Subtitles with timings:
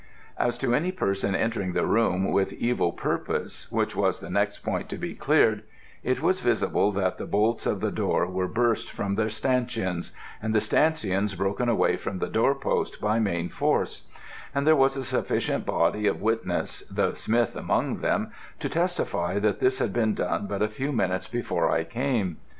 [0.39, 4.89] "As to any person entering the room with evil purpose (which was the next point
[4.89, 5.61] to be cleared),
[6.01, 10.11] it was visible that the bolts of the door were burst from their stanchions,
[10.41, 14.07] and the stanchions broken away from the door post by main force;
[14.55, 19.59] and there was a sufficient body of witness, the smith among them, to testify that
[19.59, 22.37] this had been done but a few minutes before I came.